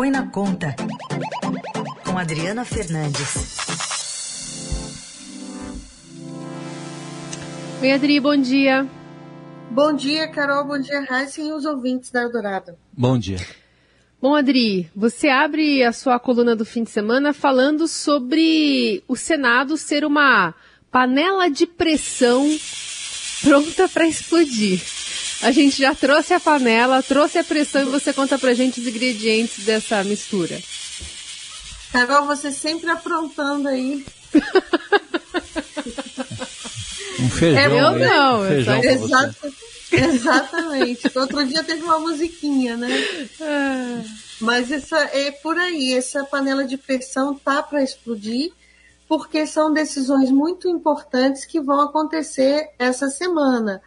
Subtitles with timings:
[0.00, 0.74] Põe na Conta,
[2.06, 3.58] com Adriana Fernandes.
[7.82, 8.88] Oi, Adri, bom dia.
[9.70, 12.78] Bom dia, Carol, bom dia, Raíssa e os ouvintes da Eldorado.
[12.96, 13.36] Bom dia.
[14.22, 19.76] Bom, Adri, você abre a sua coluna do fim de semana falando sobre o Senado
[19.76, 20.54] ser uma
[20.90, 22.48] panela de pressão
[23.42, 24.80] pronta para explodir.
[25.42, 28.86] A gente já trouxe a panela, trouxe a pressão e você conta pra gente os
[28.86, 30.60] ingredientes dessa mistura.
[31.92, 34.04] Carol, você sempre aprontando aí.
[37.20, 37.58] Um feijão.
[37.58, 38.42] É, eu não.
[38.42, 39.54] Um feijão eu Exato,
[39.92, 41.18] exatamente.
[41.18, 42.88] Outro dia teve uma musiquinha, né?
[43.40, 44.02] Ah.
[44.40, 45.94] Mas essa é por aí.
[45.94, 48.52] Essa panela de pressão tá para explodir,
[49.08, 53.82] porque são decisões muito importantes que vão acontecer essa semana.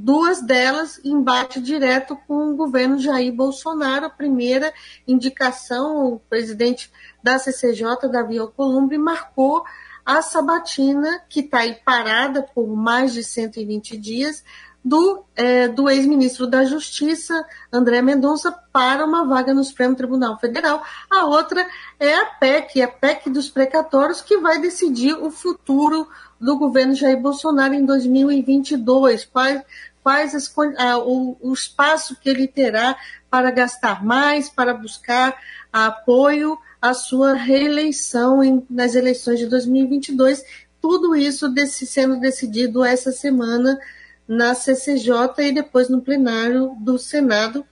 [0.00, 4.06] Duas delas embate direto com o governo Jair Bolsonaro.
[4.06, 4.72] A primeira
[5.08, 6.88] indicação, o presidente
[7.20, 9.64] da CCJ, Davi Alcolumbre, marcou
[10.06, 14.44] a sabatina, que está aí parada por mais de 120 dias,
[14.84, 20.80] do, é, do ex-ministro da Justiça, André Mendonça, para uma vaga no Supremo Tribunal Federal.
[21.10, 21.66] A outra
[21.98, 26.06] é a PEC, a PEC dos precatórios, que vai decidir o futuro
[26.40, 29.24] do governo Jair Bolsonaro em 2022.
[29.24, 29.62] Quais,
[30.02, 30.52] quais as,
[31.04, 32.96] o, o espaço que ele terá
[33.30, 35.36] para gastar mais, para buscar
[35.72, 40.44] apoio a sua reeleição em, nas eleições de 2022.
[40.80, 43.78] Tudo isso desse, sendo decidido essa semana
[44.26, 47.66] na CCJ e depois no plenário do Senado.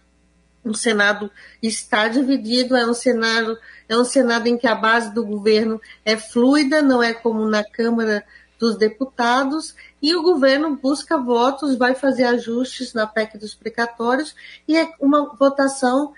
[0.64, 1.30] O Senado
[1.62, 3.56] está dividido, é um Senado,
[3.88, 7.62] é um Senado em que a base do governo é fluida, não é como na
[7.62, 8.24] Câmara
[8.58, 14.34] dos Deputados, e o governo busca votos, vai fazer ajustes na PEC dos precatórios,
[14.66, 16.12] e é uma votação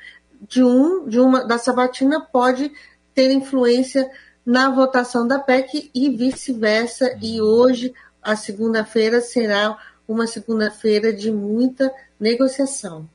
[0.48, 2.70] de um de uma da sabatina pode
[3.14, 4.08] ter influência
[4.46, 7.18] na votação da PEC e vice-versa.
[7.20, 9.76] E hoje, a segunda-feira, será
[10.06, 13.08] uma segunda-feira de muita negociação.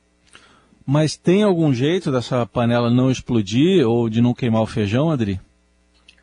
[0.86, 5.40] Mas tem algum jeito dessa panela não explodir ou de não queimar o feijão, Adri?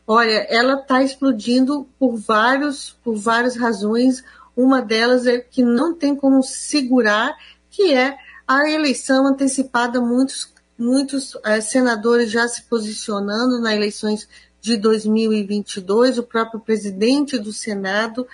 [0.05, 4.23] Olha, ela está explodindo por vários, por várias razões.
[4.55, 7.35] Uma delas é que não tem como segurar,
[7.69, 8.17] que é
[8.47, 10.01] a eleição antecipada.
[10.01, 10.51] Muitos
[10.81, 14.27] muitos é, senadores já se posicionando nas eleições
[14.59, 16.17] de 2022.
[16.17, 18.27] O próprio presidente do Senado,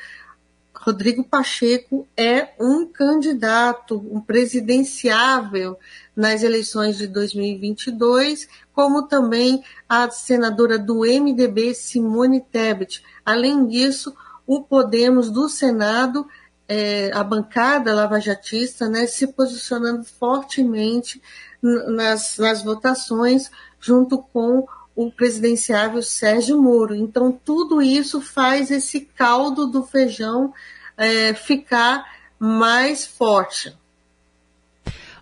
[0.73, 5.77] Rodrigo Pacheco, é um candidato, um presidenciável
[6.15, 13.03] nas eleições de 2022, como também a senadora do MDB, Simone Tebet.
[13.25, 14.15] Além disso,
[14.45, 16.27] o Podemos do Senado
[16.67, 21.19] é, a bancada lavajatista né, se posicionando fortemente
[21.59, 23.49] nas, nas votações,
[23.79, 26.93] junto com o presidenciável Sérgio Moro.
[26.93, 30.53] Então, tudo isso faz esse caldo do feijão
[30.95, 32.05] é, ficar
[32.37, 33.75] mais forte.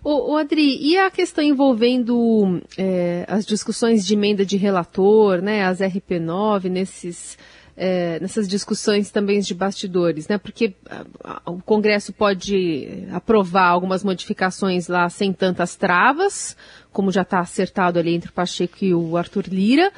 [0.08, 5.80] O, Adri, e a questão envolvendo é, as discussões de emenda de relator, né, as
[5.80, 7.36] RP9, nesses
[7.76, 10.38] é, nessas discussões também de bastidores, né?
[10.38, 11.04] Porque a,
[11.44, 16.56] a, o Congresso pode aprovar algumas modificações lá sem tantas travas,
[16.92, 19.92] como já está acertado ali entre o Pacheco e o Arthur Lira.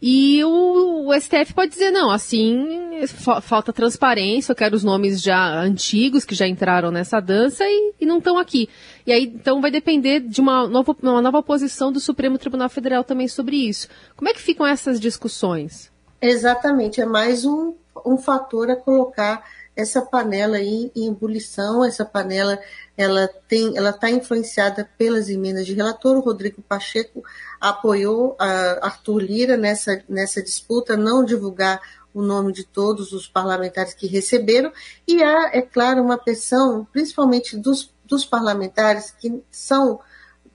[0.00, 5.22] E o, o, STF pode dizer, não, assim, fa falta transparência, eu quero os nomes
[5.22, 8.68] já antigos que já entraram nessa dança e, não estão aqui.
[9.06, 13.04] E aí, então, vai depender de uma nova, uma nova posição do Supremo Tribunal Federal
[13.04, 13.88] também sobre isso.
[14.16, 15.90] Como é que ficam essas discussões?
[16.20, 17.74] Exatamente, é mais um,
[18.04, 19.44] um fator a colocar
[19.76, 22.58] essa panela aí em ebulição, essa panela
[22.96, 26.16] ela tem, ela está influenciada pelas emendas de relator.
[26.16, 27.22] O Rodrigo Pacheco
[27.60, 31.78] apoiou a Arthur Lira nessa, nessa disputa, não divulgar
[32.14, 34.72] o nome de todos os parlamentares que receberam,
[35.06, 40.00] e há, é claro, uma pressão, principalmente dos, dos parlamentares que são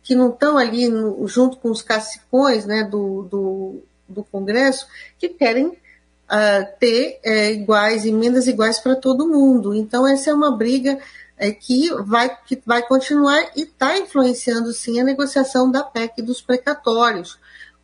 [0.04, 4.88] que não estão ali no, junto com os cacicões né, do, do do Congresso
[5.18, 9.74] que querem uh, ter uh, iguais, emendas iguais para todo mundo.
[9.74, 15.00] Então, essa é uma briga uh, que, vai, que vai continuar e está influenciando, sim,
[15.00, 17.40] a negociação da PEC dos precatórios,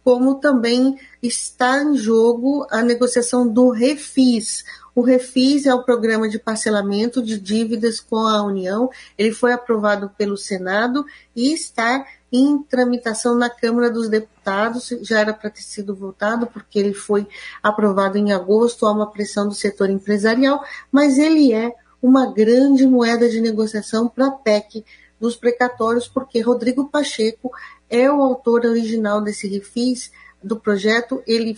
[0.08, 4.64] como também está em jogo a negociação do REFIS.
[4.96, 8.90] O REFIS é o programa de parcelamento de dívidas com a União.
[9.18, 11.06] Ele foi aprovado pelo Senado
[11.36, 16.80] e está em tramitação na Câmara dos Deputados, já era para ter sido votado, porque
[16.80, 17.28] ele foi
[17.62, 23.28] aprovado em agosto, há uma pressão do setor empresarial, mas ele é uma grande moeda
[23.28, 24.86] de negociação para a PEC
[25.20, 27.52] dos precatórios, porque Rodrigo Pacheco
[27.90, 30.12] é o autor original desse refis
[30.44, 31.58] do projeto, ele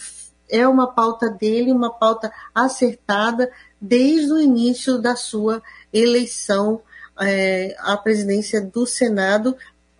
[0.49, 5.61] é uma pauta dele, uma pauta acertada desde o início da sua
[5.93, 6.81] eleição
[7.19, 9.55] é, à presidência do Senado.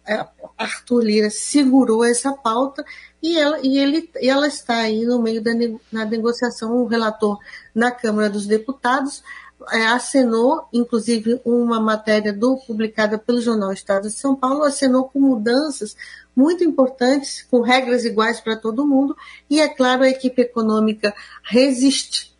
[0.05, 0.25] É,
[0.57, 2.83] Arthur Lira segurou essa pauta
[3.21, 5.51] e ela, e ele, e ela está aí no meio da
[5.91, 6.77] na negociação.
[6.77, 7.37] O relator
[7.75, 9.23] na Câmara dos Deputados
[9.71, 15.19] é, acenou, inclusive, uma matéria do, publicada pelo Jornal Estado de São Paulo, acenou com
[15.19, 15.95] mudanças
[16.35, 19.15] muito importantes, com regras iguais para todo mundo,
[19.49, 21.13] e é claro, a equipe econômica
[21.43, 22.33] resiste,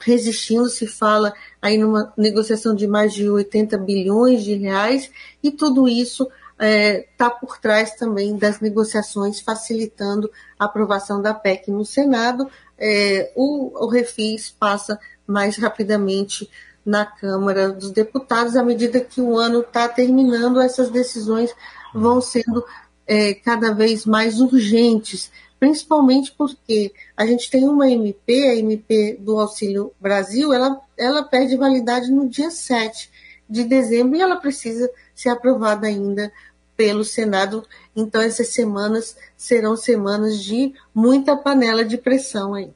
[0.00, 1.32] resistindo, se fala
[1.62, 5.10] aí numa negociação de mais de 80 bilhões de reais,
[5.42, 11.34] e tudo isso está é, tá por trás também das negociações, facilitando a aprovação da
[11.34, 12.48] PEC no Senado.
[12.78, 16.48] É, o, o refis passa mais rapidamente
[16.84, 18.56] na Câmara dos Deputados.
[18.56, 21.52] À medida que o ano está terminando, essas decisões
[21.92, 22.64] vão sendo
[23.06, 29.38] é, cada vez mais urgentes, principalmente porque a gente tem uma MP, a MP do
[29.38, 33.10] Auxílio Brasil, ela, ela perde validade no dia 7
[33.54, 36.32] de dezembro e ela precisa ser aprovada ainda
[36.76, 37.64] pelo Senado.
[37.94, 42.70] Então, essas semanas serão semanas de muita panela de pressão aí.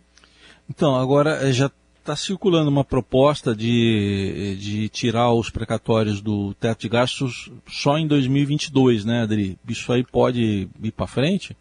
[0.70, 6.82] Então, agora eh, já está circulando uma proposta de, de tirar os precatórios do teto
[6.82, 9.58] de gastos só em 2022, né, Adri?
[9.68, 11.56] Isso aí pode ir para frente?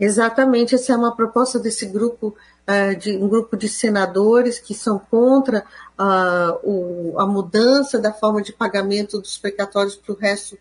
[0.00, 2.34] Exatamente, essa é uma proposta desse grupo,
[2.66, 5.62] uh, de um grupo de senadores que são contra
[5.98, 10.58] uh, o, a mudança da forma de pagamento dos precatórios para o resto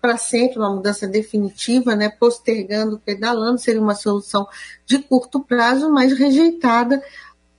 [0.00, 4.46] para sempre, uma mudança definitiva, né, postergando, pedalando, seria uma solução
[4.84, 7.02] de curto prazo, mas rejeitada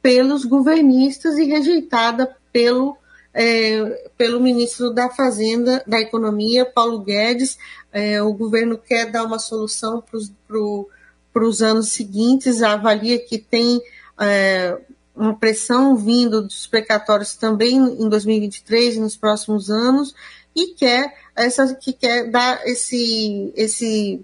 [0.01, 2.97] pelos governistas e rejeitada pelo,
[3.41, 7.57] é, pelo ministro da Fazenda, da Economia, Paulo Guedes.
[7.89, 13.81] É, o governo quer dar uma solução para os anos seguintes, avalia que tem
[14.19, 14.77] é,
[15.15, 20.13] uma pressão vindo dos precatórios também em 2023 e nos próximos anos,
[20.53, 24.19] e quer essa que quer dar esse esse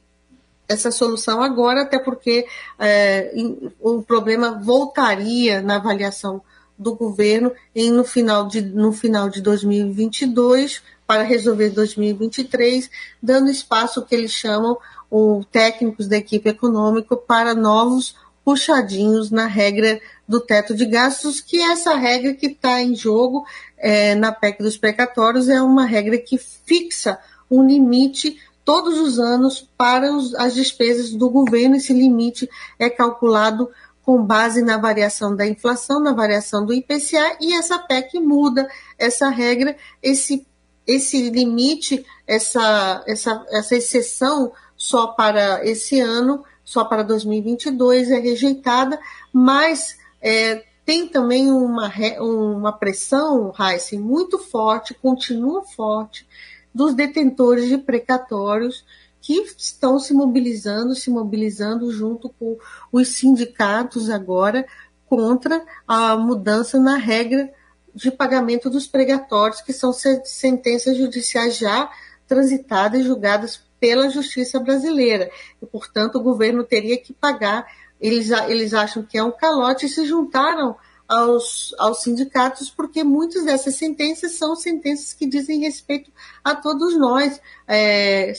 [0.67, 2.45] essa solução agora, até porque
[2.77, 3.31] é,
[3.79, 6.41] o problema voltaria na avaliação
[6.77, 12.89] do governo em, no, final de, no final de 2022 para resolver 2023,
[13.21, 14.77] dando espaço que eles chamam
[15.09, 21.57] os técnicos da equipe econômica para novos puxadinhos na regra do teto de gastos, que
[21.57, 23.45] é essa regra que está em jogo
[23.77, 27.19] é, na PEC dos precatórios é uma regra que fixa
[27.49, 31.75] um limite todos os anos para os, as despesas do governo.
[31.75, 32.49] Esse limite
[32.79, 33.69] é calculado
[34.05, 38.69] com base na variação da inflação, na variação do IPCA, e essa PEC muda
[38.99, 40.45] essa regra, esse,
[40.85, 48.99] esse limite, essa, essa, essa exceção só para esse ano só para 2022 é rejeitada,
[49.31, 56.27] mas é, tem também uma, uma pressão, Heisen, muito forte, continua forte,
[56.73, 58.83] dos detentores de precatórios
[59.25, 62.59] que estão se mobilizando, se mobilizando junto com
[62.91, 64.67] os sindicatos agora
[65.07, 67.51] contra a mudança na regra
[67.91, 71.89] de pagamento dos pregatórios, que são sentenças judiciais já
[72.27, 75.31] transitadas e julgadas pela justiça brasileira.
[75.59, 77.65] E, portanto, o governo teria que pagar.
[77.99, 80.75] Eles, eles acham que é um calote e se juntaram
[81.07, 86.11] aos, aos sindicatos, porque muitas dessas sentenças são sentenças que dizem respeito
[86.43, 88.33] a todos nós, é,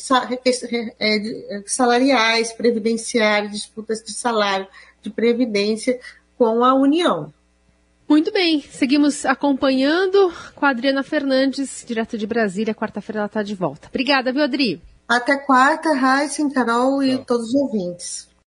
[0.99, 4.67] é, salariais, previdenciários, disputas de salário,
[5.01, 6.01] de previdência
[6.37, 7.33] com a União.
[8.09, 12.75] Muito bem, seguimos acompanhando com a Adriana Fernandes, direto de Brasília.
[12.75, 13.89] Quarta-feira ela está de volta.
[13.89, 14.81] Obrigada, viu, Adri?
[15.09, 18.29] Até quarta, Raíssa, Carol e todos os ouvintes.